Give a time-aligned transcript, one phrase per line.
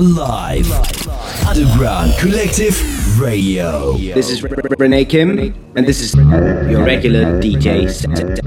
[0.00, 0.70] live.
[1.46, 3.92] Underground Collective Radio.
[3.98, 5.38] This is Rene Kim,
[5.76, 8.40] and this is your regular DJ set.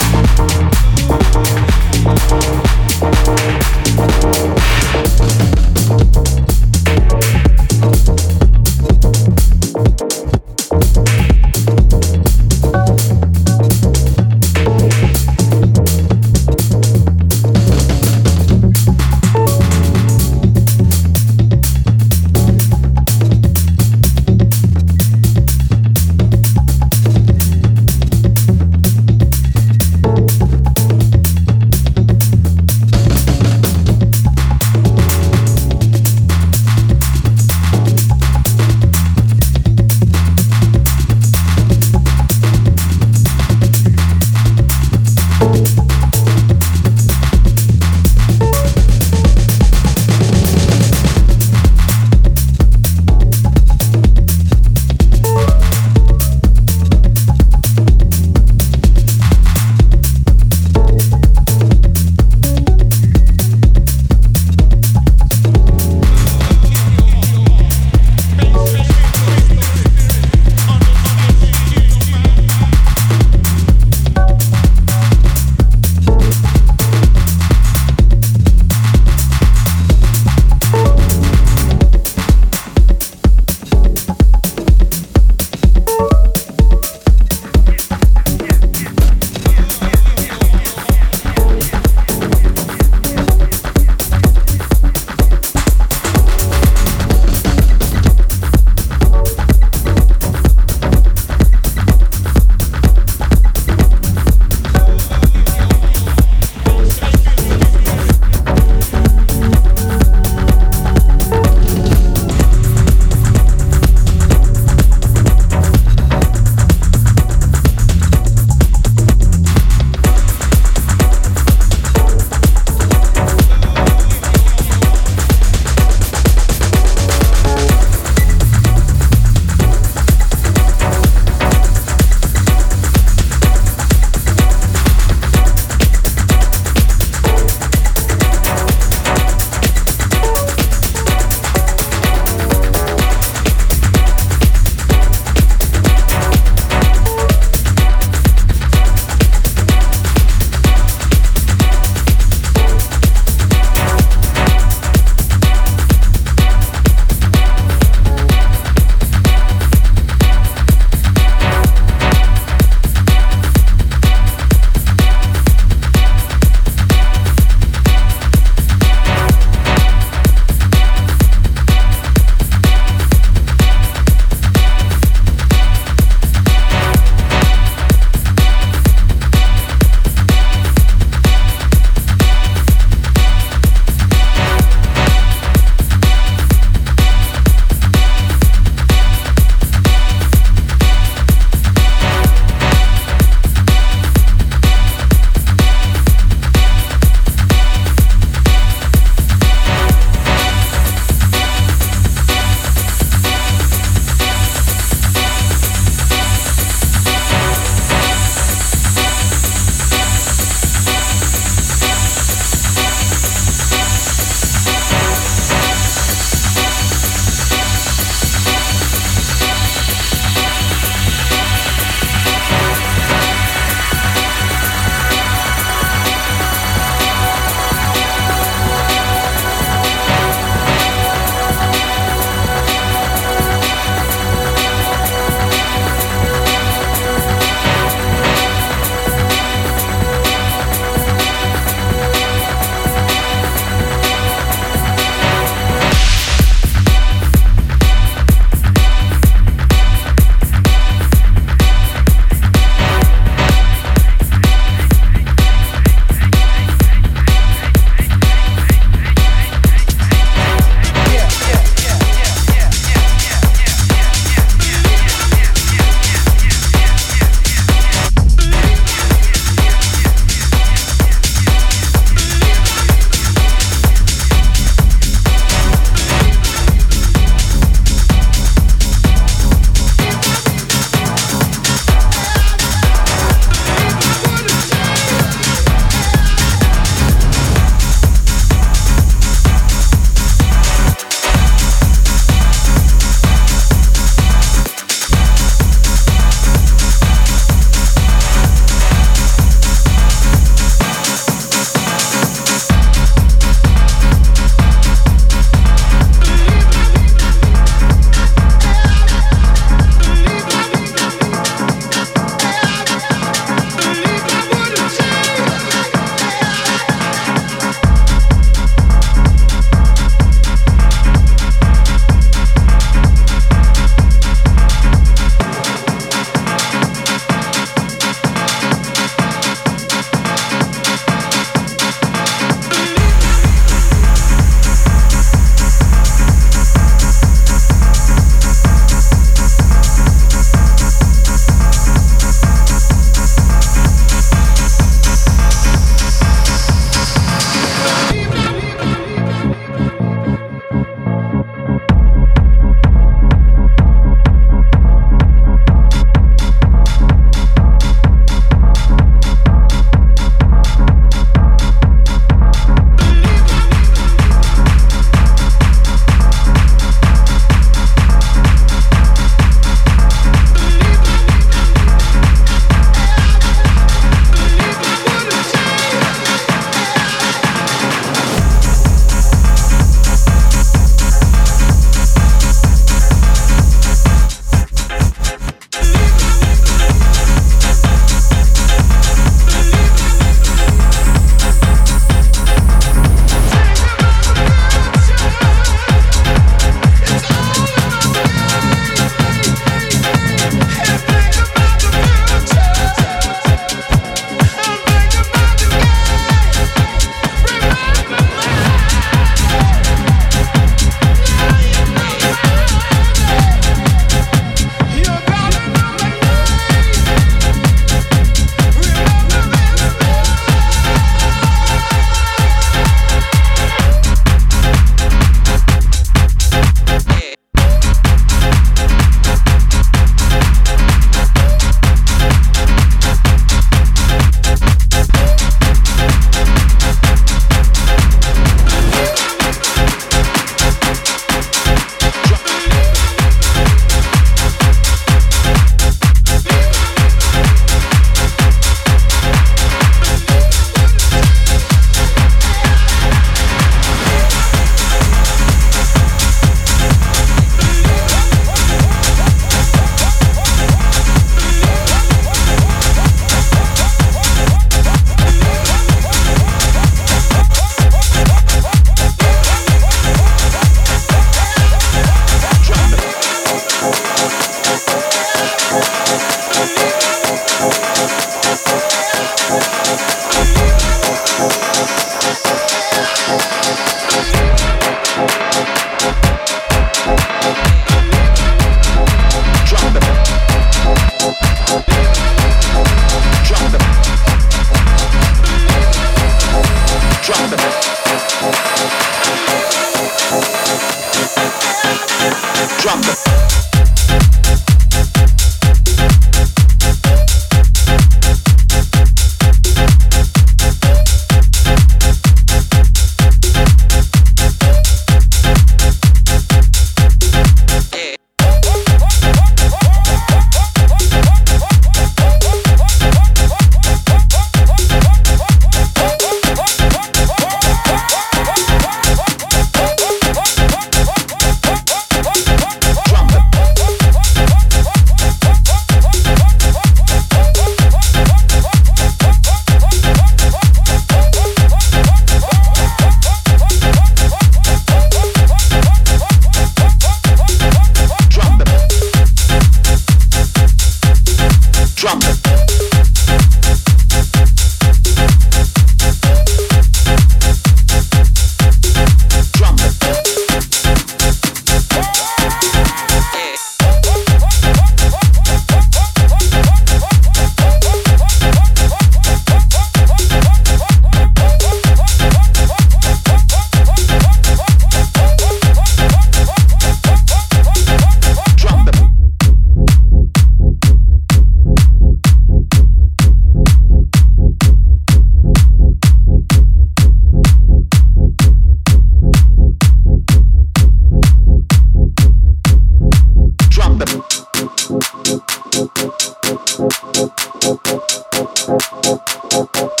[599.53, 600.00] Oh.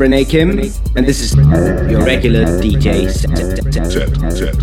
[0.00, 0.58] Rene Kim,
[0.96, 1.34] and this is
[1.90, 3.36] your regular DJ set.
[3.92, 4.59] set, set.